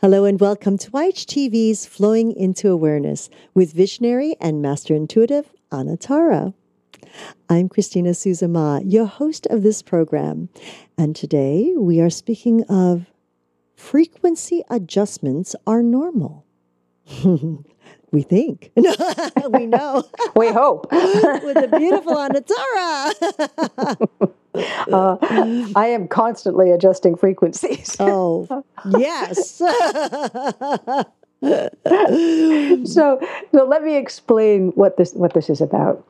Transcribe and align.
Hello 0.00 0.24
and 0.24 0.40
welcome 0.40 0.78
to 0.78 0.90
YHTV's 0.90 1.86
Flowing 1.86 2.32
into 2.32 2.70
Awareness 2.70 3.28
with 3.54 3.72
visionary 3.72 4.36
and 4.40 4.62
master 4.62 4.94
intuitive 4.94 5.50
Anatara. 5.70 6.54
I'm 7.48 7.68
Christina 7.68 8.10
Suzama, 8.10 8.82
your 8.84 9.06
host 9.06 9.46
of 9.46 9.62
this 9.62 9.82
program, 9.82 10.48
and 10.96 11.14
today 11.14 11.74
we 11.76 12.00
are 12.00 12.10
speaking 12.10 12.62
of 12.64 13.06
frequency 13.74 14.62
adjustments 14.70 15.54
are 15.66 15.82
normal. 15.82 16.44
we 18.10 18.22
think. 18.22 18.72
we 19.50 19.66
know. 19.66 20.04
we 20.34 20.48
hope. 20.48 20.86
With 20.92 21.60
the 21.60 21.76
beautiful 21.78 22.14
Anatara. 22.14 23.12
Uh, 24.92 25.16
I 25.74 25.88
am 25.88 26.06
constantly 26.06 26.70
adjusting 26.70 27.16
frequencies. 27.16 27.96
oh, 28.00 28.64
yes. 28.98 29.60
so, 31.42 33.20
so 33.52 33.64
let 33.64 33.82
me 33.82 33.96
explain 33.96 34.68
what 34.68 34.96
this 34.96 35.12
what 35.12 35.34
this 35.34 35.50
is 35.50 35.60
about. 35.60 36.06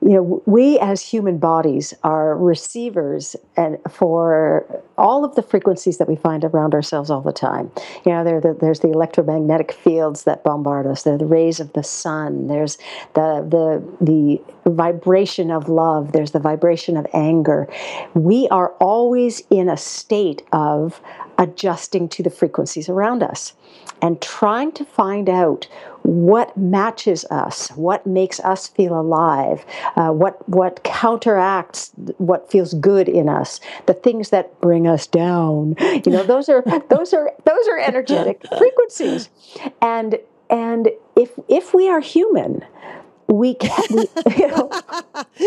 You 0.00 0.10
know, 0.10 0.42
we 0.46 0.78
as 0.78 1.02
human 1.02 1.38
bodies 1.38 1.92
are 2.02 2.36
receivers 2.36 3.36
and 3.56 3.78
for 3.90 4.82
all 4.96 5.24
of 5.24 5.34
the 5.34 5.42
frequencies 5.42 5.98
that 5.98 6.08
we 6.08 6.16
find 6.16 6.44
around 6.44 6.74
ourselves 6.74 7.10
all 7.10 7.20
the 7.20 7.32
time. 7.32 7.70
You 8.06 8.12
know, 8.12 8.24
there, 8.24 8.40
the, 8.40 8.54
there's 8.54 8.80
the 8.80 8.88
electromagnetic 8.88 9.72
fields 9.72 10.24
that 10.24 10.42
bombard 10.42 10.86
us. 10.86 11.02
There 11.02 11.14
are 11.14 11.18
the 11.18 11.26
rays 11.26 11.60
of 11.60 11.72
the 11.74 11.82
sun. 11.82 12.46
There's 12.46 12.78
the 13.14 13.44
the 13.46 14.04
the 14.04 14.40
vibration 14.66 15.50
of 15.50 15.68
love. 15.68 16.12
There's 16.12 16.30
the 16.30 16.38
vibration 16.38 16.96
of 16.96 17.06
anger. 17.12 17.68
We 18.14 18.48
are 18.48 18.70
always 18.80 19.42
in 19.50 19.68
a 19.68 19.76
state 19.76 20.42
of 20.52 21.00
adjusting 21.38 22.08
to 22.10 22.22
the 22.22 22.30
frequencies 22.30 22.88
around 22.88 23.22
us 23.22 23.54
and 24.00 24.20
trying 24.20 24.72
to 24.72 24.84
find 24.84 25.28
out 25.28 25.66
what 26.02 26.56
matches 26.56 27.24
us, 27.30 27.68
what 27.70 28.06
makes 28.06 28.40
us 28.40 28.66
feel 28.66 28.98
alive, 28.98 29.64
uh, 29.96 30.10
what 30.10 30.46
what 30.48 30.82
counteracts 30.82 31.92
what 32.18 32.50
feels 32.50 32.74
good 32.74 33.08
in 33.08 33.28
us, 33.28 33.60
the 33.86 33.94
things 33.94 34.30
that 34.30 34.60
bring 34.60 34.86
us 34.86 35.06
down. 35.06 35.76
You 35.80 36.12
know, 36.12 36.24
those 36.24 36.48
are 36.48 36.62
those 36.88 37.14
are 37.14 37.32
those 37.44 37.68
are 37.68 37.78
energetic 37.78 38.42
frequencies, 38.58 39.30
and 39.80 40.18
and 40.50 40.90
if 41.14 41.30
if 41.48 41.72
we 41.72 41.88
are 41.88 42.00
human, 42.00 42.64
we 43.32 43.54
can. 43.54 43.82
We, 43.90 44.08
you 44.36 44.48
know, 44.48 44.70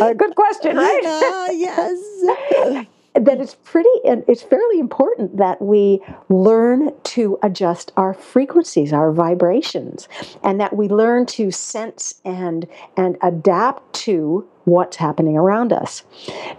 a 0.02 0.16
good 0.16 0.36
question, 0.36 0.76
right? 0.76 1.06
Uh, 1.06 1.52
yes 1.54 2.86
that 3.16 3.40
it's 3.40 3.56
pretty 3.64 3.90
it's 4.04 4.44
fairly 4.44 4.78
important 4.78 5.38
that 5.38 5.62
we 5.62 6.02
learn 6.28 6.92
to 7.04 7.40
adjust 7.44 7.94
our 7.96 8.14
frequencies 8.14 8.92
our 8.92 9.14
vibrations 9.14 10.10
and 10.44 10.60
that 10.60 10.76
we 10.76 10.90
learn 10.90 11.26
to 11.26 11.50
sense 11.50 12.16
and 12.26 12.68
and 12.98 13.16
adapt 13.22 13.94
to 13.94 14.46
what's 14.66 14.98
happening 14.98 15.38
around 15.38 15.72
us 15.72 16.04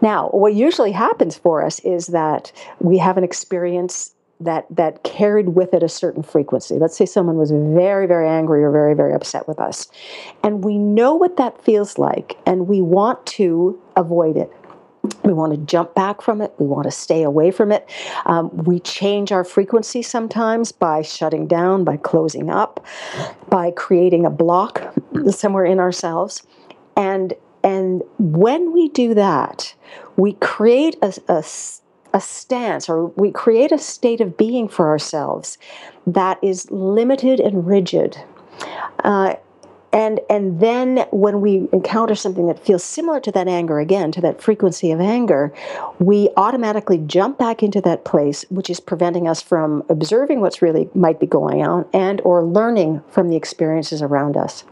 now 0.01 0.31
what 0.31 0.55
usually 0.55 0.93
happens 0.93 1.37
for 1.37 1.63
us 1.63 1.79
is 1.81 2.07
that 2.07 2.51
we 2.81 2.97
have 2.97 3.19
an 3.19 3.25
experience 3.25 4.15
that 4.41 4.67
that 4.71 5.03
carried 5.03 5.51
with 5.51 5.73
it 5.73 5.83
a 5.83 5.89
certain 5.89 6.23
frequency. 6.23 6.79
Let's 6.79 6.97
say 6.97 7.07
someone 7.07 7.37
was 7.37 7.51
very 7.51 8.07
very 8.07 8.29
angry 8.29 8.63
or 8.63 8.71
very 8.71 8.95
very 8.95 9.15
upset 9.15 9.49
with 9.49 9.59
us. 9.59 9.89
And 10.43 10.65
we 10.65 10.79
know 10.79 11.15
what 11.15 11.37
that 11.37 11.63
feels 11.63 11.99
like 11.99 12.37
and 12.47 12.69
we 12.69 12.81
want 12.81 13.25
to 13.27 13.81
avoid 13.97 14.37
it. 14.37 14.53
We 15.25 15.33
want 15.33 15.53
to 15.53 15.59
jump 15.59 15.95
back 15.95 16.21
from 16.21 16.41
it. 16.41 16.53
We 16.59 16.67
want 16.67 16.85
to 16.85 16.91
stay 16.91 17.23
away 17.23 17.51
from 17.51 17.73
it. 17.73 17.89
Um, 18.27 18.51
we 18.57 18.81
change 18.81 19.33
our 19.33 19.45
frequency 19.45 20.03
sometimes 20.03 20.73
by 20.73 21.03
shutting 21.03 21.47
down, 21.47 21.85
by 21.85 21.97
closing 21.97 22.51
up, 22.51 22.85
by 23.49 23.71
creating 23.71 24.27
a 24.27 24.31
block 24.31 24.95
somewhere 25.31 25.65
in 25.65 25.79
ourselves. 25.79 26.43
And, 26.97 27.35
and 27.63 28.03
when 28.19 28.73
we 28.73 28.89
do 28.89 29.15
that, 29.15 29.75
we 30.17 30.33
create 30.35 30.97
a, 31.03 31.15
a, 31.29 31.45
a 32.17 32.21
stance 32.21 32.89
or 32.89 33.09
we 33.09 33.31
create 33.31 33.71
a 33.71 33.79
state 33.79 34.23
of 34.23 34.39
being 34.39 34.69
for 34.69 34.89
ourselves 34.89 35.59
that 36.07 36.39
is 36.43 36.71
limited 36.71 37.39
and 37.39 37.67
rigid. 37.67 38.17
Uh, 39.05 39.35
and 39.93 40.19
and 40.31 40.59
then 40.59 41.07
when 41.11 41.43
we 41.43 41.69
encounter 41.73 42.15
something 42.15 42.47
that 42.47 42.65
feels 42.65 42.83
similar 42.83 43.21
to 43.21 43.31
that 43.31 43.49
anger 43.49 43.79
again 43.79 44.11
to 44.13 44.21
that 44.23 44.43
frequency 44.43 44.91
of 44.91 45.01
anger 45.01 45.53
we 46.01 46.29
automatically 46.37 46.99
jump 47.07 47.39
back 47.39 47.63
into 47.63 47.81
that 47.81 48.05
place 48.05 48.45
which 48.49 48.69
is 48.69 48.81
preventing 48.81 49.29
us 49.29 49.41
from 49.41 49.85
observing 49.89 50.41
what's 50.41 50.61
really 50.61 50.89
might 50.95 51.21
be 51.21 51.27
going 51.27 51.63
on 51.63 51.87
and 51.93 52.21
or 52.23 52.43
learning 52.43 53.01
from 53.11 53.29
the 53.29 53.37
experiences 53.37 54.03
around 54.03 54.37
us 54.37 54.65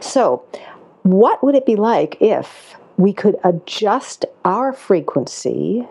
so 0.00 0.44
what 1.02 1.42
would 1.42 1.54
it 1.54 1.64
be 1.64 1.76
like 1.76 2.18
if 2.20 2.76
we 2.98 3.12
could 3.12 3.36
adjust 3.44 4.26
our 4.44 4.72
frequency 4.72 5.88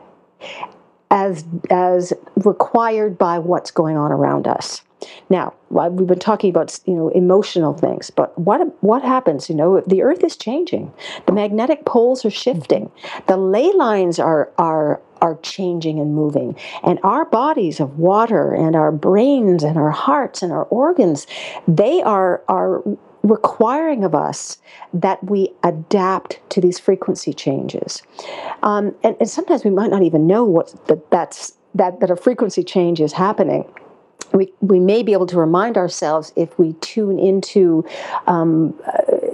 as 1.09 1.45
as 1.69 2.13
required 2.35 3.17
by 3.17 3.39
what's 3.39 3.71
going 3.71 3.97
on 3.97 4.11
around 4.11 4.47
us 4.47 4.81
now, 5.29 5.53
we've 5.69 6.07
been 6.07 6.19
talking 6.19 6.49
about 6.49 6.79
you 6.85 6.95
know 6.95 7.09
emotional 7.09 7.73
things, 7.73 8.09
but 8.09 8.37
what 8.37 8.61
what 8.81 9.03
happens? 9.03 9.49
You 9.49 9.55
know, 9.55 9.81
the 9.81 10.01
Earth 10.01 10.23
is 10.23 10.35
changing. 10.35 10.91
The 11.25 11.33
magnetic 11.33 11.85
poles 11.85 12.25
are 12.25 12.31
shifting. 12.31 12.91
The 13.27 13.37
ley 13.37 13.71
lines 13.73 14.19
are 14.19 14.51
are 14.57 15.01
are 15.21 15.35
changing 15.41 15.99
and 15.99 16.15
moving, 16.15 16.55
and 16.83 16.99
our 17.03 17.25
bodies 17.25 17.79
of 17.79 17.99
water 17.99 18.53
and 18.53 18.75
our 18.75 18.91
brains 18.91 19.63
and 19.63 19.77
our 19.77 19.91
hearts 19.91 20.41
and 20.41 20.51
our 20.51 20.63
organs, 20.65 21.27
they 21.67 22.01
are 22.01 22.41
are 22.47 22.81
requiring 23.29 24.03
of 24.03 24.15
us 24.15 24.57
that 24.93 25.23
we 25.23 25.51
adapt 25.63 26.39
to 26.49 26.61
these 26.61 26.79
frequency 26.79 27.33
changes. 27.33 28.03
Um, 28.63 28.95
and, 29.03 29.15
and 29.19 29.29
sometimes 29.29 29.63
we 29.63 29.71
might 29.71 29.89
not 29.89 30.03
even 30.03 30.27
know 30.27 30.43
what 30.43 30.73
that 30.87 31.09
that's 31.11 31.57
that 31.75 31.99
that 31.99 32.09
a 32.09 32.15
frequency 32.15 32.63
change 32.63 32.99
is 32.99 33.13
happening 33.13 33.65
we, 34.33 34.53
we 34.61 34.79
may 34.79 35.03
be 35.03 35.13
able 35.13 35.25
to 35.27 35.37
remind 35.37 35.77
ourselves 35.77 36.33
if 36.35 36.57
we 36.59 36.73
tune 36.73 37.19
into 37.19 37.85
um, 38.27 38.73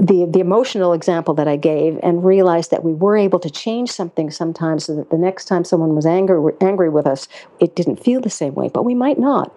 the, 0.04 0.26
the 0.30 0.42
emotional 0.42 0.92
example 0.92 1.34
that 1.36 1.48
I 1.48 1.56
gave 1.56 1.98
and 2.04 2.26
realized 2.26 2.72
that 2.72 2.84
we 2.84 2.92
were 2.94 3.16
able 3.16 3.40
to 3.40 3.50
change 3.50 3.90
something 3.90 4.32
sometimes 4.32 4.86
so 4.86 4.96
that 4.98 5.10
the 5.10 5.18
next 5.18 5.46
time 5.46 5.64
someone 5.64 5.96
was 5.96 6.06
angry, 6.06 6.52
angry 6.60 6.90
with 6.90 7.08
us, 7.08 7.30
it 7.62 7.74
didn't 7.74 8.04
feel 8.04 8.20
the 8.20 8.30
same 8.30 8.54
way, 8.54 8.68
but 8.68 8.84
we 8.84 8.96
might 8.96 9.18
not. 9.18 9.56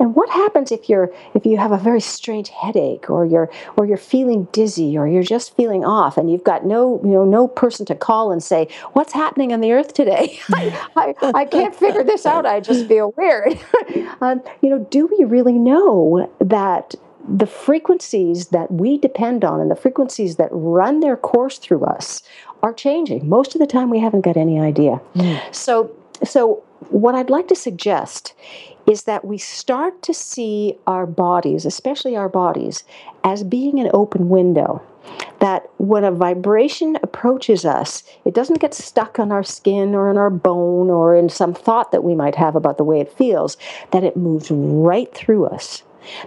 And 0.00 0.16
what 0.16 0.28
happens 0.30 0.72
if 0.72 0.88
you're 0.88 1.12
if 1.34 1.46
you 1.46 1.58
have 1.58 1.70
a 1.70 1.78
very 1.78 2.00
strange 2.00 2.48
headache 2.48 3.08
or 3.08 3.24
you're 3.24 3.48
or 3.76 3.86
you're 3.86 3.96
feeling 3.96 4.48
dizzy 4.50 4.98
or 4.98 5.06
you're 5.06 5.22
just 5.22 5.54
feeling 5.54 5.84
off 5.84 6.18
and 6.18 6.28
you've 6.28 6.44
got 6.44 6.66
no 6.66 7.00
you 7.04 7.10
know 7.10 7.24
no 7.24 7.46
person 7.46 7.86
to 7.86 7.94
call 7.94 8.32
and 8.32 8.42
say, 8.42 8.66
What's 8.94 9.12
happening 9.12 9.52
on 9.52 9.60
the 9.60 9.72
earth 9.72 9.94
today? 9.94 10.40
I, 10.52 10.76
I, 10.96 11.14
I, 11.34 11.44
can't 11.44 11.74
figure 11.74 12.02
this 12.02 12.26
out. 12.26 12.46
I 12.46 12.58
just 12.58 12.88
feel 12.88 13.14
weird. 13.16 13.60
um, 14.20 14.42
you 14.60 14.70
know, 14.70 14.80
do 14.90 15.06
we 15.06 15.24
really 15.24 15.58
know 15.58 16.28
that 16.40 16.96
the 17.26 17.46
frequencies 17.46 18.48
that 18.48 18.70
we 18.70 18.98
depend 18.98 19.44
on 19.44 19.60
and 19.60 19.70
the 19.70 19.76
frequencies 19.76 20.36
that 20.36 20.48
run 20.50 21.00
their 21.00 21.16
course 21.16 21.58
through 21.58 21.84
us 21.84 22.22
are 22.62 22.72
changing? 22.72 23.28
Most 23.28 23.54
of 23.54 23.60
the 23.60 23.66
time, 23.66 23.90
we 23.90 24.00
haven't 24.00 24.22
got 24.22 24.36
any 24.36 24.60
idea. 24.60 25.00
Mm. 25.14 25.54
So, 25.54 25.90
so 26.22 26.62
what 26.90 27.14
I'd 27.14 27.30
like 27.30 27.48
to 27.48 27.56
suggest 27.56 28.34
is 28.86 29.04
that 29.04 29.24
we 29.24 29.38
start 29.38 30.02
to 30.02 30.12
see 30.12 30.78
our 30.86 31.06
bodies, 31.06 31.64
especially 31.64 32.16
our 32.16 32.28
bodies, 32.28 32.84
as 33.22 33.42
being 33.42 33.80
an 33.80 33.90
open 33.94 34.28
window. 34.28 34.82
That 35.40 35.68
when 35.76 36.04
a 36.04 36.10
vibration 36.10 36.96
approaches 37.02 37.66
us, 37.66 38.04
it 38.24 38.32
doesn't 38.32 38.60
get 38.60 38.72
stuck 38.72 39.18
on 39.18 39.30
our 39.30 39.42
skin 39.42 39.94
or 39.94 40.10
in 40.10 40.16
our 40.16 40.30
bone 40.30 40.88
or 40.88 41.14
in 41.14 41.28
some 41.28 41.52
thought 41.52 41.92
that 41.92 42.02
we 42.02 42.14
might 42.14 42.36
have 42.36 42.56
about 42.56 42.78
the 42.78 42.84
way 42.84 43.00
it 43.00 43.12
feels, 43.12 43.58
that 43.90 44.02
it 44.02 44.16
moves 44.16 44.50
right 44.50 45.12
through 45.12 45.44
us 45.44 45.82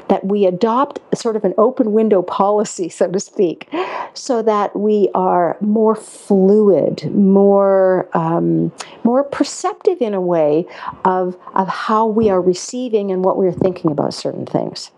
that 0.09 0.25
we 0.25 0.45
adopt 0.45 0.99
sort 1.15 1.35
of 1.35 1.43
an 1.43 1.53
open 1.57 1.93
window 1.93 2.21
policy, 2.21 2.89
so 2.89 3.09
to 3.09 3.19
speak, 3.19 3.69
so 4.13 4.41
that 4.41 4.75
we 4.75 5.09
are 5.13 5.57
more 5.61 5.95
fluid, 5.95 7.13
more 7.13 8.09
um, 8.13 8.71
more 9.03 9.23
perceptive 9.23 10.01
in 10.01 10.13
a 10.13 10.21
way 10.21 10.65
of 11.05 11.37
of 11.55 11.67
how 11.67 12.05
we 12.05 12.29
are 12.29 12.41
receiving 12.41 13.11
and 13.11 13.23
what 13.23 13.37
we're 13.37 13.51
thinking 13.51 13.91
about 13.91 14.13
certain 14.13 14.45
things. 14.45 14.91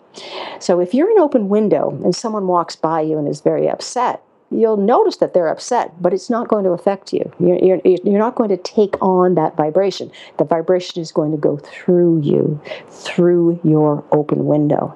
So 0.59 0.79
if 0.79 0.93
you're 0.93 1.11
an 1.11 1.19
open 1.19 1.49
window 1.49 1.91
and 2.03 2.15
someone 2.15 2.47
walks 2.47 2.75
by 2.75 3.01
you 3.01 3.17
and 3.17 3.27
is 3.27 3.41
very 3.41 3.69
upset, 3.69 4.21
you'll 4.51 4.77
notice 4.77 5.17
that 5.17 5.33
they're 5.33 5.47
upset, 5.47 6.01
but 6.01 6.13
it's 6.13 6.29
not 6.29 6.47
going 6.47 6.63
to 6.63 6.71
affect 6.71 7.13
you. 7.13 7.31
You're, 7.39 7.57
you're, 7.57 7.81
you're 7.83 8.19
not 8.19 8.35
going 8.35 8.49
to 8.49 8.57
take 8.57 8.95
on 9.01 9.35
that 9.35 9.55
vibration. 9.55 10.11
The 10.37 10.45
vibration 10.45 11.01
is 11.01 11.11
going 11.11 11.31
to 11.31 11.37
go 11.37 11.57
through 11.57 12.21
you, 12.21 12.59
through 12.89 13.59
your 13.63 14.03
open 14.11 14.45
window. 14.45 14.95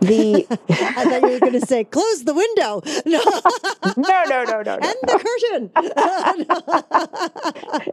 The 0.00 0.44
I 0.50 1.04
thought 1.04 1.22
you 1.22 1.28
were 1.28 1.38
going 1.38 1.52
to 1.52 1.64
say, 1.64 1.84
"Close 1.84 2.24
the 2.24 2.34
window." 2.34 2.82
No, 3.96 4.24
no, 4.24 4.44
no, 4.44 4.46
no, 4.62 4.62
no. 4.62 4.74
And 4.74 4.94
the 5.02 5.18
curtain. 5.24 5.70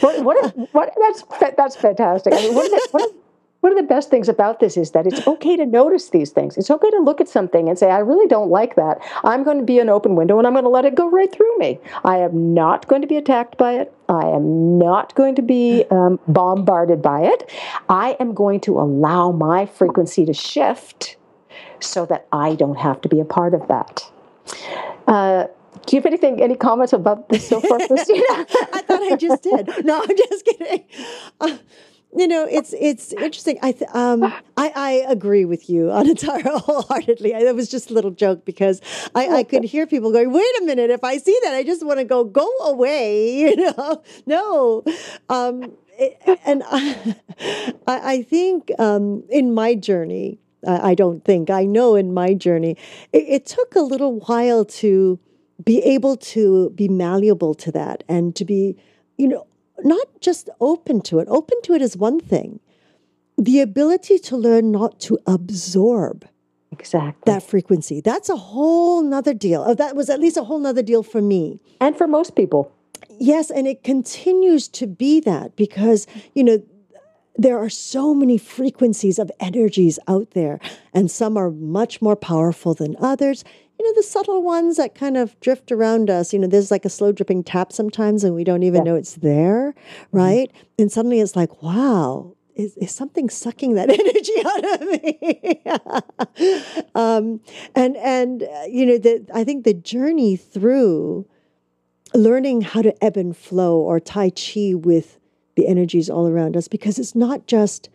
what, 0.00 0.24
what, 0.24 0.56
what, 0.72 0.92
that's 1.00 1.22
that's 1.56 1.76
fantastic. 1.76 2.32
I 2.32 2.40
mean, 2.40 2.54
what, 2.54 2.72
is, 2.72 2.88
what, 2.90 3.12
one 3.60 3.72
of 3.72 3.78
the 3.78 3.88
best 3.88 4.08
things 4.08 4.28
about 4.28 4.60
this 4.60 4.76
is 4.76 4.92
that 4.92 5.06
it's 5.06 5.26
okay 5.26 5.56
to 5.56 5.66
notice 5.66 6.10
these 6.10 6.30
things. 6.30 6.56
It's 6.56 6.70
okay 6.70 6.90
to 6.90 6.98
look 6.98 7.20
at 7.20 7.28
something 7.28 7.68
and 7.68 7.76
say, 7.76 7.90
I 7.90 7.98
really 7.98 8.28
don't 8.28 8.50
like 8.50 8.76
that. 8.76 8.98
I'm 9.24 9.42
going 9.42 9.58
to 9.58 9.64
be 9.64 9.80
an 9.80 9.88
open 9.88 10.14
window 10.14 10.38
and 10.38 10.46
I'm 10.46 10.52
going 10.52 10.64
to 10.64 10.70
let 10.70 10.84
it 10.84 10.94
go 10.94 11.10
right 11.10 11.30
through 11.30 11.58
me. 11.58 11.80
I 12.04 12.18
am 12.18 12.54
not 12.54 12.86
going 12.86 13.02
to 13.02 13.08
be 13.08 13.16
attacked 13.16 13.56
by 13.56 13.74
it. 13.74 13.92
I 14.08 14.26
am 14.28 14.78
not 14.78 15.14
going 15.16 15.34
to 15.34 15.42
be 15.42 15.84
um, 15.90 16.20
bombarded 16.28 17.02
by 17.02 17.22
it. 17.22 17.50
I 17.88 18.16
am 18.20 18.32
going 18.32 18.60
to 18.60 18.78
allow 18.78 19.32
my 19.32 19.66
frequency 19.66 20.24
to 20.24 20.32
shift 20.32 21.16
so 21.80 22.06
that 22.06 22.28
I 22.32 22.54
don't 22.54 22.78
have 22.78 23.00
to 23.02 23.08
be 23.08 23.18
a 23.18 23.24
part 23.24 23.54
of 23.54 23.66
that. 23.68 24.10
Uh, 25.08 25.46
do 25.86 25.96
you 25.96 26.02
have 26.02 26.06
anything, 26.06 26.42
any 26.42 26.54
comments 26.54 26.92
about 26.92 27.28
this 27.28 27.48
so 27.48 27.60
far, 27.60 27.78
Christina? 27.86 28.24
I 28.28 28.82
thought 28.86 29.02
I 29.02 29.16
just 29.16 29.42
did. 29.42 29.84
No, 29.84 30.00
I'm 30.00 30.16
just 30.16 30.44
kidding. 30.44 30.84
Uh, 31.40 31.58
you 32.16 32.26
know, 32.26 32.46
it's 32.50 32.74
it's 32.78 33.12
interesting. 33.12 33.58
I 33.62 33.72
th- 33.72 33.90
um 33.92 34.24
I, 34.56 34.72
I 34.74 34.90
agree 35.08 35.44
with 35.44 35.68
you 35.68 35.86
Anatara 35.86 36.60
wholeheartedly. 36.60 37.32
It 37.32 37.54
was 37.54 37.68
just 37.68 37.90
a 37.90 37.94
little 37.94 38.10
joke 38.10 38.44
because 38.44 38.80
I, 39.14 39.28
I 39.28 39.42
could 39.42 39.64
hear 39.64 39.86
people 39.86 40.10
going, 40.10 40.32
"Wait 40.32 40.52
a 40.60 40.64
minute! 40.64 40.90
If 40.90 41.04
I 41.04 41.18
see 41.18 41.38
that, 41.44 41.54
I 41.54 41.62
just 41.62 41.84
want 41.84 41.98
to 41.98 42.04
go 42.04 42.24
go 42.24 42.48
away." 42.62 43.38
You 43.48 43.56
know, 43.56 44.02
no. 44.26 44.84
Um, 45.28 45.72
it, 45.98 46.20
and 46.44 46.62
I, 46.70 47.14
I 47.86 48.22
think 48.22 48.70
um, 48.78 49.24
in 49.28 49.54
my 49.54 49.74
journey, 49.74 50.38
I, 50.66 50.90
I 50.90 50.94
don't 50.94 51.24
think 51.24 51.50
I 51.50 51.64
know 51.64 51.94
in 51.94 52.12
my 52.12 52.34
journey, 52.34 52.76
it, 53.12 53.24
it 53.28 53.46
took 53.46 53.74
a 53.74 53.80
little 53.80 54.20
while 54.20 54.64
to 54.64 55.18
be 55.64 55.82
able 55.82 56.16
to 56.16 56.70
be 56.70 56.88
malleable 56.88 57.54
to 57.54 57.72
that 57.72 58.04
and 58.08 58.34
to 58.36 58.44
be, 58.44 58.76
you 59.16 59.28
know, 59.28 59.46
not 59.84 60.06
just 60.20 60.50
open 60.60 61.00
to 61.02 61.18
it. 61.18 61.28
Open 61.28 61.60
to 61.62 61.74
it 61.74 61.82
is 61.82 61.96
one 61.96 62.20
thing. 62.20 62.60
The 63.36 63.60
ability 63.60 64.18
to 64.18 64.36
learn 64.36 64.72
not 64.72 64.98
to 65.00 65.18
absorb 65.26 66.26
exactly 66.72 67.32
that 67.32 67.42
frequency. 67.42 68.00
That's 68.00 68.28
a 68.28 68.36
whole 68.36 69.02
nother 69.02 69.34
deal. 69.34 69.64
Oh, 69.66 69.74
that 69.74 69.96
was 69.96 70.10
at 70.10 70.20
least 70.20 70.36
a 70.36 70.44
whole 70.44 70.58
nother 70.58 70.82
deal 70.82 71.02
for 71.02 71.22
me. 71.22 71.60
And 71.80 71.96
for 71.96 72.06
most 72.06 72.34
people. 72.34 72.72
Yes, 73.20 73.50
and 73.50 73.66
it 73.66 73.82
continues 73.82 74.68
to 74.68 74.86
be 74.86 75.20
that 75.20 75.56
because, 75.56 76.06
you 76.34 76.44
know, 76.44 76.62
there 77.36 77.58
are 77.58 77.70
so 77.70 78.14
many 78.14 78.36
frequencies 78.36 79.18
of 79.18 79.30
energies 79.38 79.98
out 80.08 80.32
there, 80.32 80.58
and 80.92 81.08
some 81.08 81.36
are 81.36 81.50
much 81.50 82.02
more 82.02 82.16
powerful 82.16 82.74
than 82.74 82.96
others 82.98 83.44
you 83.78 83.86
know, 83.86 83.92
the 83.94 84.02
subtle 84.02 84.42
ones 84.42 84.76
that 84.76 84.94
kind 84.94 85.16
of 85.16 85.38
drift 85.40 85.70
around 85.70 86.10
us. 86.10 86.32
You 86.32 86.40
know, 86.40 86.48
there's 86.48 86.70
like 86.70 86.84
a 86.84 86.90
slow 86.90 87.12
dripping 87.12 87.44
tap 87.44 87.72
sometimes 87.72 88.24
and 88.24 88.34
we 88.34 88.42
don't 88.44 88.64
even 88.64 88.84
yeah. 88.84 88.92
know 88.92 88.96
it's 88.96 89.14
there, 89.14 89.72
mm-hmm. 89.72 90.16
right? 90.16 90.48
Mm-hmm. 90.52 90.82
And 90.82 90.92
suddenly 90.92 91.20
it's 91.20 91.36
like, 91.36 91.62
wow, 91.62 92.34
is, 92.56 92.76
is 92.76 92.92
something 92.92 93.30
sucking 93.30 93.74
that 93.74 93.88
energy 93.90 94.32
out 94.44 94.74
of 94.74 94.88
me? 96.74 96.84
um, 96.94 97.40
and, 97.74 97.96
and 97.98 98.42
uh, 98.42 98.62
you 98.68 98.84
know, 98.84 98.98
the, 98.98 99.24
I 99.32 99.44
think 99.44 99.64
the 99.64 99.74
journey 99.74 100.34
through 100.34 101.26
learning 102.14 102.62
how 102.62 102.82
to 102.82 103.04
ebb 103.04 103.16
and 103.16 103.36
flow 103.36 103.78
or 103.78 104.00
Tai 104.00 104.30
Chi 104.30 104.74
with 104.74 105.20
the 105.54 105.68
energies 105.68 106.10
all 106.10 106.26
around 106.26 106.56
us, 106.56 106.68
because 106.68 106.98
it's 106.98 107.14
not 107.14 107.46
just 107.46 107.88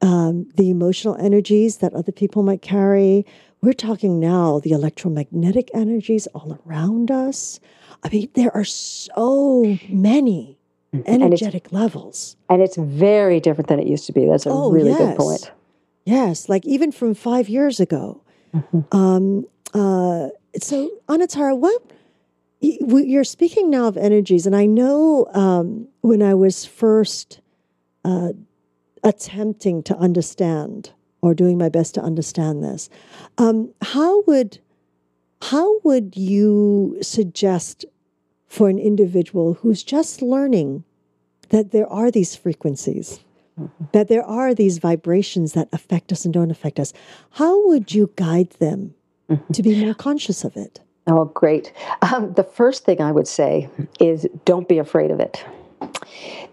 um, 0.00 0.48
the 0.54 0.70
emotional 0.70 1.16
energies 1.16 1.78
that 1.78 1.94
other 1.94 2.12
people 2.12 2.42
might 2.42 2.62
carry 2.62 3.26
we're 3.60 3.72
talking 3.72 4.20
now 4.20 4.60
the 4.60 4.72
electromagnetic 4.72 5.70
energies 5.74 6.26
all 6.28 6.58
around 6.66 7.10
us. 7.10 7.60
I 8.02 8.08
mean, 8.08 8.28
there 8.34 8.54
are 8.54 8.64
so 8.64 9.78
many 9.88 10.58
mm-hmm. 10.94 11.02
energetic 11.06 11.64
and 11.64 11.72
levels. 11.72 12.36
And 12.48 12.62
it's 12.62 12.76
very 12.76 13.40
different 13.40 13.68
than 13.68 13.80
it 13.80 13.86
used 13.86 14.06
to 14.06 14.12
be. 14.12 14.26
That's 14.26 14.46
a 14.46 14.50
oh, 14.50 14.70
really 14.70 14.90
yes. 14.90 14.98
good 14.98 15.16
point. 15.16 15.52
Yes, 16.04 16.48
like 16.48 16.64
even 16.64 16.92
from 16.92 17.14
five 17.14 17.48
years 17.48 17.80
ago. 17.80 18.22
Mm-hmm. 18.54 18.96
Um, 18.96 19.46
uh, 19.74 20.28
so, 20.58 20.90
Anatara, 21.08 21.58
what 21.58 21.82
you're 22.60 23.24
speaking 23.24 23.70
now 23.70 23.88
of 23.88 23.96
energies, 23.96 24.46
and 24.46 24.56
I 24.56 24.66
know 24.66 25.26
um, 25.34 25.88
when 26.00 26.22
I 26.22 26.34
was 26.34 26.64
first 26.64 27.40
uh, 28.04 28.30
attempting 29.04 29.82
to 29.84 29.96
understand 29.96 30.92
or 31.20 31.34
doing 31.34 31.58
my 31.58 31.68
best 31.68 31.94
to 31.94 32.02
understand 32.02 32.62
this. 32.62 32.88
Um, 33.38 33.72
how 33.82 34.22
would 34.22 34.58
how 35.42 35.78
would 35.84 36.16
you 36.16 36.98
suggest 37.00 37.84
for 38.46 38.68
an 38.68 38.78
individual 38.78 39.54
who's 39.54 39.82
just 39.82 40.20
learning 40.20 40.84
that 41.50 41.70
there 41.70 41.86
are 41.88 42.10
these 42.10 42.34
frequencies, 42.34 43.20
mm-hmm. 43.58 43.84
that 43.92 44.08
there 44.08 44.24
are 44.24 44.54
these 44.54 44.78
vibrations 44.78 45.52
that 45.52 45.68
affect 45.72 46.10
us 46.10 46.24
and 46.24 46.34
don't 46.34 46.50
affect 46.50 46.80
us? 46.80 46.92
How 47.32 47.66
would 47.68 47.94
you 47.94 48.10
guide 48.16 48.50
them 48.58 48.94
mm-hmm. 49.30 49.52
to 49.52 49.62
be 49.62 49.84
more 49.84 49.94
conscious 49.94 50.44
of 50.44 50.56
it? 50.56 50.80
Oh, 51.06 51.26
great. 51.26 51.72
Um, 52.02 52.34
the 52.34 52.42
first 52.42 52.84
thing 52.84 53.00
I 53.00 53.12
would 53.12 53.28
say 53.28 53.70
is 53.98 54.26
don't 54.44 54.68
be 54.68 54.78
afraid 54.78 55.10
of 55.10 55.20
it 55.20 55.44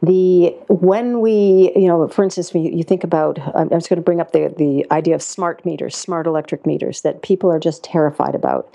the 0.02 0.56
when 0.68 1.22
we 1.22 1.72
you 1.76 1.88
know 1.88 2.08
for 2.08 2.24
instance 2.24 2.54
when 2.54 2.64
you, 2.64 2.84
think 2.84 3.04
about 3.04 3.40
i'm 3.56 3.70
just 3.70 3.90
going 3.90 3.98
to 3.98 4.04
bring 4.04 4.22
up 4.22 4.32
the, 4.32 4.54
the 4.58 4.86
idea 4.92 5.16
of 5.16 5.22
smart 5.22 5.66
meters 5.66 5.96
smart 5.96 6.28
electric 6.28 6.66
meters 6.66 7.02
that 7.02 7.24
people 7.24 7.52
are 7.52 7.60
just 7.60 7.84
terrified 7.84 8.36
about. 8.36 8.72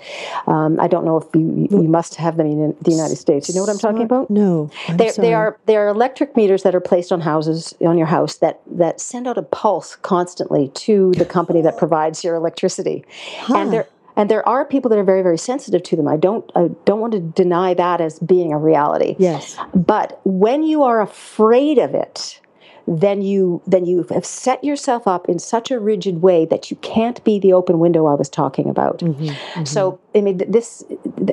Um, 0.47 0.79
i 0.79 0.87
don't 0.87 1.05
know 1.05 1.17
if 1.17 1.27
you 1.33 1.67
you 1.71 1.87
must 1.87 2.15
have 2.15 2.37
them 2.37 2.47
in 2.47 2.75
the 2.81 2.91
united 2.91 3.15
states. 3.15 3.47
You 3.47 3.55
know 3.55 3.61
what 3.61 3.69
i'm 3.69 3.77
talking 3.77 4.01
about? 4.01 4.29
no 4.29 4.69
they 4.97 5.33
are 5.33 5.57
they 5.65 5.75
are 5.77 5.87
electric 5.87 6.35
meters 6.35 6.63
that 6.63 6.75
are 6.75 6.81
placed 6.81 7.11
on 7.11 7.21
houses 7.21 7.73
on 7.81 7.97
your 7.97 8.07
house 8.07 8.35
that 8.37 8.61
that 8.65 8.99
send 8.99 9.27
out 9.27 9.37
a 9.37 9.43
pulse 9.43 9.95
constantly 9.97 10.69
to 10.69 11.11
the 11.13 11.25
company 11.25 11.61
that 11.61 11.77
provides 11.77 12.23
your 12.23 12.35
electricity. 12.35 13.05
Huh. 13.39 13.57
and 13.57 13.73
they're 13.73 13.87
and 14.15 14.29
there 14.29 14.47
are 14.47 14.65
people 14.65 14.89
that 14.89 14.97
are 14.97 15.03
very 15.03 15.21
very 15.21 15.37
sensitive 15.37 15.83
to 15.83 15.95
them 15.95 16.07
i 16.07 16.17
don't 16.17 16.51
i 16.55 16.67
don't 16.85 16.99
want 16.99 17.13
to 17.13 17.19
deny 17.19 17.73
that 17.73 18.01
as 18.01 18.19
being 18.19 18.53
a 18.53 18.57
reality 18.57 19.15
yes 19.19 19.57
but 19.73 20.19
when 20.23 20.63
you 20.63 20.83
are 20.83 21.01
afraid 21.01 21.77
of 21.77 21.93
it 21.93 22.39
then 22.87 23.21
you 23.21 23.61
then 23.67 23.85
you 23.85 24.03
have 24.09 24.25
set 24.25 24.63
yourself 24.63 25.07
up 25.07 25.29
in 25.29 25.39
such 25.39 25.71
a 25.71 25.79
rigid 25.79 26.21
way 26.21 26.45
that 26.45 26.71
you 26.71 26.77
can't 26.77 27.23
be 27.23 27.39
the 27.39 27.53
open 27.53 27.79
window 27.79 28.05
I 28.07 28.15
was 28.15 28.29
talking 28.29 28.69
about. 28.69 28.99
Mm-hmm, 28.99 29.25
mm-hmm. 29.25 29.65
So 29.65 29.99
I 30.15 30.21
mean 30.21 30.37
this 30.47 30.83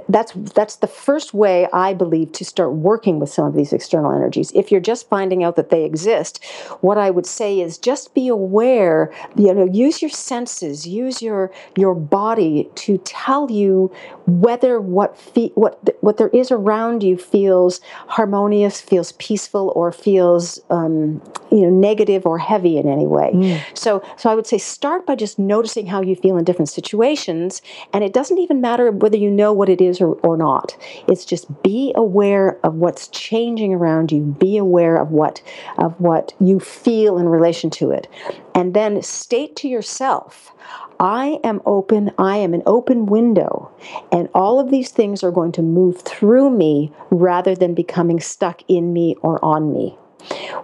that's 0.08 0.32
that's 0.32 0.76
the 0.76 0.86
first 0.86 1.34
way 1.34 1.68
I 1.72 1.94
believe 1.94 2.32
to 2.32 2.44
start 2.44 2.72
working 2.72 3.18
with 3.18 3.28
some 3.28 3.46
of 3.46 3.54
these 3.54 3.72
external 3.72 4.12
energies. 4.12 4.50
If 4.54 4.72
you're 4.72 4.80
just 4.80 5.08
finding 5.08 5.44
out 5.44 5.56
that 5.56 5.70
they 5.70 5.84
exist, 5.84 6.44
what 6.80 6.98
I 6.98 7.10
would 7.10 7.26
say 7.26 7.60
is 7.60 7.78
just 7.78 8.14
be 8.14 8.28
aware, 8.28 9.12
you 9.36 9.52
know, 9.52 9.66
use 9.66 10.00
your 10.00 10.10
senses, 10.10 10.86
use 10.86 11.20
your 11.20 11.52
your 11.76 11.94
body 11.94 12.70
to 12.76 12.98
tell 12.98 13.50
you 13.50 13.92
whether 14.26 14.80
what 14.80 15.16
fe- 15.16 15.52
what 15.54 15.96
what 16.02 16.16
there 16.16 16.28
is 16.28 16.50
around 16.50 17.02
you 17.02 17.16
feels 17.16 17.80
harmonious, 18.06 18.80
feels 18.80 19.12
peaceful 19.12 19.72
or 19.76 19.92
feels 19.92 20.60
um, 20.70 21.20
you 21.50 21.62
know 21.62 21.70
negative 21.70 22.26
or 22.26 22.38
heavy 22.38 22.76
in 22.78 22.88
any 22.88 23.06
way 23.06 23.30
mm. 23.34 23.60
so 23.74 24.02
so 24.16 24.30
i 24.30 24.34
would 24.34 24.46
say 24.46 24.58
start 24.58 25.06
by 25.06 25.14
just 25.14 25.38
noticing 25.38 25.86
how 25.86 26.02
you 26.02 26.14
feel 26.14 26.36
in 26.36 26.44
different 26.44 26.68
situations 26.68 27.62
and 27.92 28.04
it 28.04 28.12
doesn't 28.12 28.38
even 28.38 28.60
matter 28.60 28.90
whether 28.90 29.16
you 29.16 29.30
know 29.30 29.52
what 29.52 29.68
it 29.68 29.80
is 29.80 29.97
or, 30.00 30.14
or 30.22 30.36
not. 30.36 30.76
It's 31.06 31.24
just 31.24 31.62
be 31.62 31.92
aware 31.96 32.58
of 32.64 32.74
what's 32.74 33.08
changing 33.08 33.74
around 33.74 34.12
you. 34.12 34.22
Be 34.22 34.56
aware 34.56 34.96
of 34.96 35.10
what 35.10 35.42
of 35.78 35.98
what 36.00 36.34
you 36.40 36.60
feel 36.60 37.18
in 37.18 37.28
relation 37.28 37.70
to 37.70 37.90
it. 37.90 38.08
And 38.54 38.74
then 38.74 39.02
state 39.02 39.56
to 39.56 39.68
yourself 39.68 40.52
I 41.00 41.38
am 41.44 41.62
open, 41.64 42.10
I 42.18 42.38
am 42.38 42.54
an 42.54 42.62
open 42.66 43.06
window, 43.06 43.70
and 44.10 44.28
all 44.34 44.58
of 44.58 44.70
these 44.70 44.90
things 44.90 45.22
are 45.22 45.30
going 45.30 45.52
to 45.52 45.62
move 45.62 46.00
through 46.00 46.50
me 46.50 46.92
rather 47.10 47.54
than 47.54 47.74
becoming 47.74 48.18
stuck 48.18 48.62
in 48.66 48.92
me 48.92 49.14
or 49.22 49.42
on 49.44 49.72
me. 49.72 49.96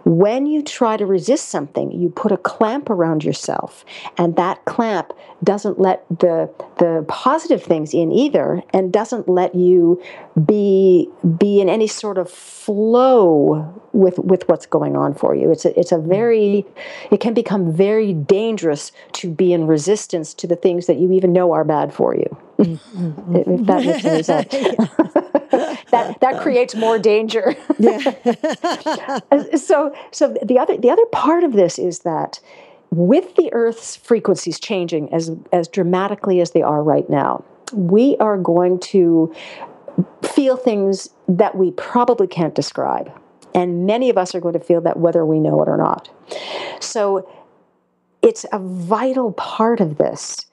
When 0.04 0.47
you 0.47 0.62
try 0.62 0.97
to 0.97 1.06
resist 1.06 1.49
something, 1.49 1.90
you 1.90 2.11
put 2.11 2.33
a 2.33 2.37
clamp 2.37 2.90
around 2.90 3.25
yourself, 3.25 3.85
and 4.18 4.37
that 4.37 4.64
clamp 4.64 5.12
doesn't 5.42 5.78
let 5.78 6.04
the 6.09 6.50
the 6.78 7.04
positive 7.09 7.62
things 7.62 7.94
in 7.94 8.12
either, 8.12 8.62
and 8.73 8.92
doesn't 8.92 9.28
let 9.28 9.54
you 9.54 10.02
be 10.44 11.09
be 11.38 11.61
in 11.61 11.68
any 11.68 11.87
sort 11.87 12.18
of 12.18 12.30
flow 12.30 13.83
with 13.92 14.18
with 14.18 14.49
what's 14.49 14.66
going 14.66 14.97
on 14.97 15.14
for 15.14 15.35
you. 15.35 15.50
It's 15.50 15.64
a, 15.64 15.78
it's 15.78 15.92
a 15.92 15.99
very 15.99 16.66
it 17.11 17.21
can 17.21 17.35
become 17.35 17.73
very 17.73 18.12
dangerous 18.12 18.92
to 19.12 19.30
be 19.30 19.52
in 19.52 19.66
resistance 19.66 20.35
to 20.35 20.47
the 20.47 20.56
things 20.56 20.87
that 20.87 20.99
you 20.99 21.12
even 21.12 21.33
know 21.33 21.52
are 21.52 21.64
bad 21.64 21.92
for 21.94 22.14
you. 22.14 22.37
Mm-hmm. 22.59 23.37
if 23.37 23.66
that 23.66 23.85
makes 23.85 24.04
any 24.04 24.23
sense. 24.23 25.40
that 25.90 26.20
that 26.20 26.40
creates 26.40 26.75
more 26.75 26.99
danger. 26.99 27.56
yeah. 27.78 29.20
so 29.56 29.94
so 30.11 30.37
the 30.42 30.58
other 30.58 30.76
the 30.76 30.90
other 30.90 31.06
part 31.06 31.44
of 31.44 31.52
this 31.52 31.78
is 31.78 32.00
that 32.00 32.40
with 32.90 33.34
the 33.37 33.52
Earth's 33.52 33.96
frequencies 33.96 34.61
changing 34.61 35.12
as 35.12 35.30
as 35.52 35.68
dramatically 35.68 36.40
as 36.40 36.52
they 36.52 36.62
are 36.62 36.82
right 36.82 37.08
now, 37.08 37.44
we 37.73 38.16
are 38.18 38.38
going 38.38 38.78
to 38.78 39.34
feel 40.23 40.56
things 40.56 41.11
that 41.28 41.56
we 41.56 41.70
probably 41.73 42.26
can't 42.26 42.54
describe. 42.54 43.12
And 43.54 43.87
many 43.87 44.11
of 44.11 44.18
us 44.18 44.34
are 44.34 44.40
going 44.40 44.54
to 44.54 44.61
feel 44.61 44.80
that 44.80 44.99
whether 44.99 45.25
we 45.25 45.38
know 45.38 45.62
it 45.62 45.68
or 45.68 45.76
not. 45.76 46.08
So 46.80 47.28
it's 48.20 48.44
a 48.52 48.58
vital 48.58 49.32
part 49.32 49.80
of 49.80 49.99
this 49.99 50.46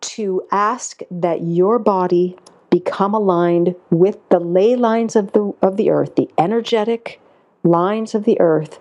to 0.00 0.42
ask 0.50 1.02
that 1.10 1.42
your 1.42 1.78
body 1.78 2.36
become 2.78 3.14
aligned 3.14 3.74
with 3.90 4.16
the 4.28 4.38
ley 4.38 4.76
lines 4.76 5.16
of 5.16 5.32
the 5.32 5.52
of 5.62 5.76
the 5.76 5.90
earth, 5.90 6.14
the 6.16 6.30
energetic 6.38 7.20
lines 7.64 8.14
of 8.14 8.24
the 8.24 8.40
earth 8.40 8.78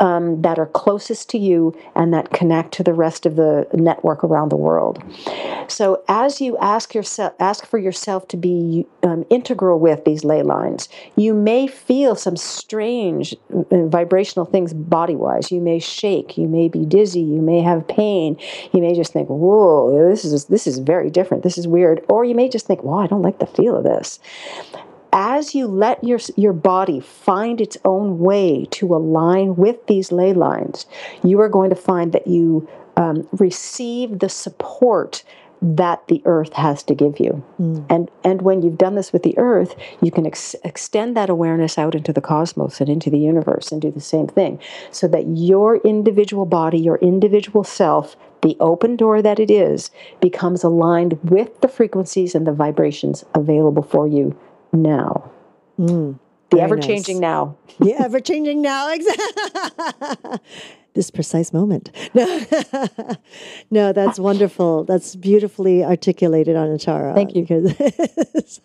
um, 0.00 0.42
that 0.42 0.58
are 0.58 0.66
closest 0.66 1.28
to 1.30 1.38
you 1.38 1.76
and 1.94 2.12
that 2.12 2.30
connect 2.30 2.72
to 2.72 2.82
the 2.82 2.94
rest 2.94 3.26
of 3.26 3.36
the 3.36 3.66
network 3.74 4.24
around 4.24 4.50
the 4.50 4.56
world. 4.56 5.02
So 5.68 6.02
as 6.08 6.40
you 6.40 6.58
ask 6.58 6.94
yourself, 6.94 7.34
ask 7.38 7.66
for 7.66 7.78
yourself 7.78 8.26
to 8.28 8.36
be 8.36 8.86
um, 9.02 9.24
integral 9.30 9.78
with 9.78 10.04
these 10.04 10.24
ley 10.24 10.42
lines, 10.42 10.88
you 11.16 11.34
may 11.34 11.66
feel 11.66 12.14
some 12.16 12.36
strange 12.36 13.36
uh, 13.54 13.86
vibrational 13.86 14.46
things 14.46 14.72
body-wise. 14.72 15.52
You 15.52 15.60
may 15.60 15.78
shake, 15.78 16.36
you 16.36 16.48
may 16.48 16.68
be 16.68 16.84
dizzy, 16.84 17.20
you 17.20 17.40
may 17.40 17.60
have 17.60 17.86
pain. 17.86 18.36
You 18.72 18.80
may 18.80 18.94
just 18.94 19.12
think, 19.12 19.28
"Whoa, 19.28 20.08
this 20.08 20.24
is 20.24 20.46
this 20.46 20.66
is 20.66 20.78
very 20.78 21.10
different. 21.10 21.42
This 21.42 21.58
is 21.58 21.68
weird," 21.68 22.04
or 22.08 22.24
you 22.24 22.34
may 22.34 22.48
just 22.48 22.66
think, 22.66 22.82
"Wow, 22.82 22.98
I 22.98 23.06
don't 23.06 23.22
like 23.22 23.38
the 23.38 23.46
feel 23.46 23.76
of 23.76 23.84
this." 23.84 24.18
As 25.12 25.54
you 25.54 25.66
let 25.66 26.02
your, 26.04 26.18
your 26.36 26.52
body 26.52 27.00
find 27.00 27.60
its 27.60 27.76
own 27.84 28.18
way 28.18 28.66
to 28.72 28.94
align 28.94 29.56
with 29.56 29.86
these 29.86 30.12
ley 30.12 30.32
lines, 30.32 30.86
you 31.22 31.40
are 31.40 31.48
going 31.48 31.70
to 31.70 31.76
find 31.76 32.12
that 32.12 32.26
you 32.26 32.68
um, 32.96 33.28
receive 33.32 34.18
the 34.18 34.28
support 34.28 35.24
that 35.62 36.06
the 36.08 36.22
earth 36.24 36.54
has 36.54 36.82
to 36.82 36.94
give 36.94 37.20
you. 37.20 37.44
Mm. 37.60 37.84
And 37.90 38.10
and 38.24 38.42
when 38.42 38.62
you've 38.62 38.78
done 38.78 38.94
this 38.94 39.12
with 39.12 39.22
the 39.22 39.36
earth, 39.36 39.74
you 40.00 40.10
can 40.10 40.26
ex- 40.26 40.56
extend 40.64 41.16
that 41.16 41.28
awareness 41.28 41.76
out 41.76 41.94
into 41.94 42.12
the 42.12 42.22
cosmos 42.22 42.80
and 42.80 42.88
into 42.88 43.10
the 43.10 43.18
universe 43.18 43.70
and 43.70 43.80
do 43.80 43.90
the 43.90 44.00
same 44.00 44.26
thing 44.26 44.58
so 44.90 45.06
that 45.08 45.36
your 45.36 45.76
individual 45.78 46.46
body, 46.46 46.78
your 46.78 46.96
individual 46.96 47.62
self, 47.62 48.16
the 48.42 48.56
open 48.58 48.96
door 48.96 49.20
that 49.20 49.38
it 49.38 49.50
is, 49.50 49.90
becomes 50.20 50.64
aligned 50.64 51.18
with 51.22 51.60
the 51.60 51.68
frequencies 51.68 52.34
and 52.34 52.46
the 52.46 52.52
vibrations 52.52 53.24
available 53.34 53.82
for 53.82 54.08
you 54.08 54.34
now. 54.72 55.30
Mm, 55.78 56.18
the 56.50 56.60
ever 56.60 56.76
changing 56.76 57.16
nice. 57.16 57.22
now. 57.22 57.56
the 57.78 57.94
ever 57.94 58.20
changing 58.20 58.62
now. 58.62 58.94
This 60.94 61.08
precise 61.08 61.52
moment. 61.52 61.90
No, 62.14 62.44
no, 63.70 63.92
that's 63.92 64.18
wonderful. 64.18 64.82
That's 64.82 65.14
beautifully 65.14 65.84
articulated, 65.84 66.56
Anatara. 66.56 67.14
Thank 67.14 67.36
you. 67.36 67.42
Because, 67.42 68.60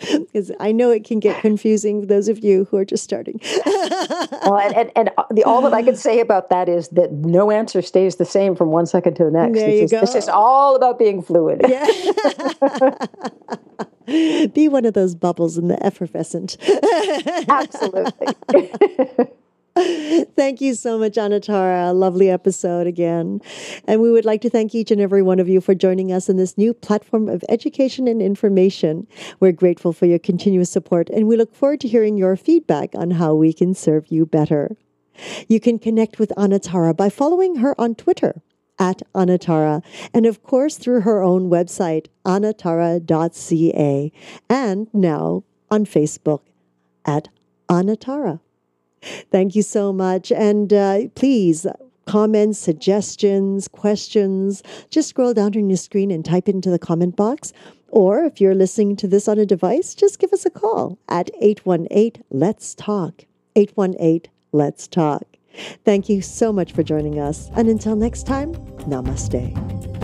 because 0.26 0.50
I 0.58 0.72
know 0.72 0.90
it 0.90 1.04
can 1.04 1.20
get 1.20 1.40
confusing 1.40 2.00
for 2.00 2.06
those 2.06 2.28
of 2.28 2.42
you 2.42 2.64
who 2.64 2.76
are 2.78 2.84
just 2.84 3.04
starting. 3.04 3.40
well, 3.64 4.58
and, 4.58 4.74
and, 4.74 4.90
and, 4.96 5.10
the, 5.30 5.44
all 5.44 5.62
that 5.62 5.72
I 5.72 5.84
can 5.84 5.94
say 5.94 6.18
about 6.18 6.50
that 6.50 6.68
is 6.68 6.88
that 6.88 7.12
no 7.12 7.52
answer 7.52 7.80
stays 7.80 8.16
the 8.16 8.24
same 8.24 8.56
from 8.56 8.72
one 8.72 8.86
second 8.86 9.14
to 9.14 9.24
the 9.24 9.30
next. 9.30 9.56
There 9.56 9.70
you 9.70 9.82
it's, 9.84 9.92
go. 9.92 10.00
It's 10.00 10.14
just 10.14 10.28
all 10.28 10.74
about 10.74 10.98
being 10.98 11.22
fluid. 11.22 11.60
Yeah. 11.68 11.86
Be 14.48 14.68
one 14.68 14.84
of 14.84 14.94
those 14.94 15.14
bubbles 15.14 15.58
in 15.58 15.68
the 15.68 15.84
effervescent. 15.84 16.56
Absolutely. 17.48 19.30
thank 20.36 20.62
you 20.62 20.74
so 20.74 20.98
much, 20.98 21.16
Anatara. 21.16 21.94
Lovely 21.94 22.30
episode 22.30 22.86
again. 22.86 23.42
And 23.86 24.00
we 24.00 24.10
would 24.10 24.24
like 24.24 24.40
to 24.42 24.48
thank 24.48 24.74
each 24.74 24.90
and 24.90 25.02
every 25.02 25.20
one 25.20 25.38
of 25.38 25.50
you 25.50 25.60
for 25.60 25.74
joining 25.74 26.10
us 26.10 26.30
in 26.30 26.38
this 26.38 26.56
new 26.56 26.72
platform 26.72 27.28
of 27.28 27.44
education 27.50 28.08
and 28.08 28.22
information. 28.22 29.06
We're 29.38 29.52
grateful 29.52 29.92
for 29.92 30.06
your 30.06 30.18
continuous 30.18 30.70
support 30.70 31.10
and 31.10 31.28
we 31.28 31.36
look 31.36 31.54
forward 31.54 31.80
to 31.82 31.88
hearing 31.88 32.16
your 32.16 32.36
feedback 32.36 32.94
on 32.94 33.12
how 33.12 33.34
we 33.34 33.52
can 33.52 33.74
serve 33.74 34.06
you 34.08 34.24
better. 34.24 34.78
You 35.46 35.60
can 35.60 35.78
connect 35.78 36.18
with 36.18 36.32
Anatara 36.38 36.96
by 36.96 37.10
following 37.10 37.56
her 37.56 37.78
on 37.78 37.94
Twitter 37.94 38.40
at 38.78 39.02
Anatara, 39.14 39.82
and 40.12 40.26
of 40.26 40.42
course 40.42 40.76
through 40.76 41.02
her 41.02 41.22
own 41.22 41.50
website, 41.50 42.06
anatara.ca, 42.24 44.12
and 44.48 44.88
now 44.94 45.44
on 45.70 45.84
Facebook 45.84 46.40
at 47.04 47.28
Anatara. 47.68 48.40
Thank 49.30 49.54
you 49.54 49.62
so 49.62 49.92
much. 49.92 50.32
And 50.32 50.72
uh, 50.72 51.08
please, 51.14 51.66
comments, 52.06 52.58
suggestions, 52.58 53.68
questions, 53.68 54.62
just 54.90 55.08
scroll 55.08 55.34
down 55.34 55.56
on 55.56 55.68
your 55.70 55.76
screen 55.76 56.10
and 56.10 56.24
type 56.24 56.48
into 56.48 56.70
the 56.70 56.78
comment 56.78 57.16
box. 57.16 57.52
Or 57.88 58.24
if 58.24 58.40
you're 58.40 58.54
listening 58.54 58.96
to 58.96 59.08
this 59.08 59.28
on 59.28 59.38
a 59.38 59.46
device, 59.46 59.94
just 59.94 60.18
give 60.18 60.32
us 60.32 60.44
a 60.44 60.50
call 60.50 60.98
at 61.08 61.30
818 61.40 62.22
Let's 62.30 62.74
Talk. 62.74 63.24
818 63.54 64.30
Let's 64.52 64.88
Talk. 64.88 65.22
Thank 65.84 66.08
you 66.08 66.20
so 66.20 66.52
much 66.52 66.72
for 66.72 66.82
joining 66.82 67.18
us. 67.18 67.48
And 67.56 67.68
until 67.68 67.96
next 67.96 68.26
time, 68.26 68.54
namaste. 68.88 69.95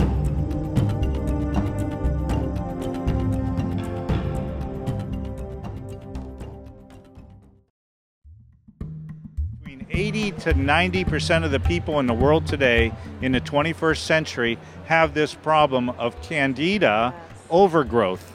80 10.03 10.31
to 10.31 10.53
90 10.53 11.05
percent 11.05 11.45
of 11.45 11.51
the 11.51 11.61
people 11.61 11.99
in 12.01 12.07
the 12.07 12.13
world 12.13 12.45
today 12.45 12.91
in 13.21 13.31
the 13.31 13.39
21st 13.39 13.99
century 13.99 14.57
have 14.85 15.13
this 15.13 15.33
problem 15.33 15.89
of 15.91 16.21
candida 16.21 17.13
overgrowth. 17.49 18.29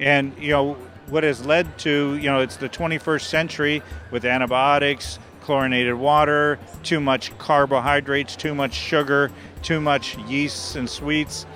And, 0.00 0.36
you 0.40 0.50
know, 0.50 0.74
what 1.06 1.22
has 1.22 1.46
led 1.46 1.78
to, 1.80 2.16
you 2.16 2.24
know, 2.24 2.40
it's 2.40 2.56
the 2.56 2.68
21st 2.68 3.22
century 3.22 3.82
with 4.10 4.24
antibiotics, 4.24 5.20
chlorinated 5.40 5.94
water, 5.94 6.58
too 6.82 6.98
much 6.98 7.36
carbohydrates, 7.38 8.34
too 8.34 8.54
much 8.54 8.74
sugar, 8.74 9.30
too 9.62 9.80
much 9.80 10.18
yeasts 10.26 10.74
and 10.74 10.90
sweets 10.90 11.46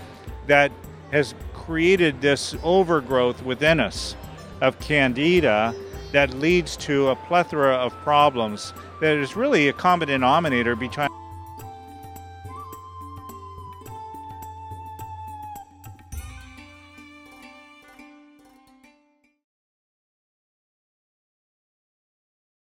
that 0.47 0.71
has 1.11 1.35
created 1.53 2.21
this 2.21 2.55
overgrowth 2.63 3.43
within 3.43 3.81
us 3.81 4.15
of 4.61 4.79
candida 4.79 5.75
that 6.13 6.35
leads 6.35 6.77
to 6.77 7.09
a 7.09 7.17
plethora 7.17 7.75
of 7.75 7.93
problems 8.03 8.73
that 9.01 9.17
is 9.17 9.35
really 9.35 9.69
a 9.69 9.73
common 9.73 10.09
denominator 10.09 10.77
between 10.77 11.09